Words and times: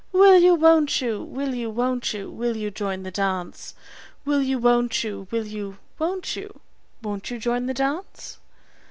Will 0.11 0.39
you, 0.39 0.55
won't 0.55 0.99
you, 0.99 1.21
will 1.21 1.53
you, 1.53 1.69
won't 1.69 2.11
you, 2.11 2.31
will 2.31 2.57
you 2.57 2.71
join 2.71 3.03
the 3.03 3.11
dance? 3.11 3.75
Will 4.25 4.41
you, 4.41 4.57
won't 4.57 5.03
you, 5.03 5.27
will 5.29 5.45
you, 5.45 5.77
won't 5.99 6.35
you, 6.35 6.59
won't 7.03 7.29
you 7.29 7.37
join 7.37 7.67
the 7.67 7.75
dance? 7.75 8.39